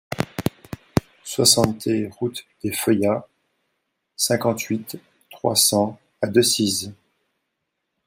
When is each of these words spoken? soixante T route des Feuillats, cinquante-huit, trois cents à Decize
soixante 1.23 1.77
T 1.83 2.07
route 2.17 2.43
des 2.63 2.71
Feuillats, 2.71 3.27
cinquante-huit, 4.15 4.97
trois 5.29 5.55
cents 5.55 5.99
à 6.23 6.27
Decize 6.27 6.91